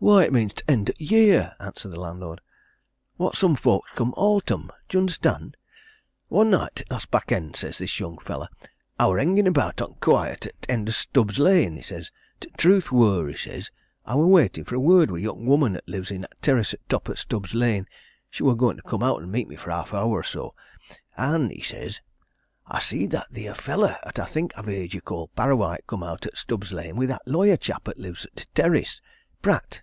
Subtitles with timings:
[0.00, 2.42] "Why, it means t' end o' t' year!" answered the landlord.
[3.16, 5.56] "What some folks call autumn, d'ye understand?
[6.28, 8.48] 'One night t' last back end,' says this young fellow,
[9.00, 12.10] 'I wor hengin' about on t' quiet at t' end o' Stubbs' Lane,' he says:
[12.40, 13.70] 'T' truth wor,' he says,
[14.04, 16.74] 'I wor waitin' for a word wi' a young woman 'at lives i' that terrace
[16.74, 17.86] at t' top o' Stubbs' Lane
[18.28, 20.54] she wor goin' to come out and meet me for half an hour or so.
[21.16, 22.02] An,' he says,
[22.66, 26.26] 'I see'd that theer feller 'at I think I've heerd you call Parrawhite, come out
[26.26, 29.00] o' Stubbs' Lane wi' that lawyer chap 'at lives i' t' Terrace
[29.40, 29.80] Pratt.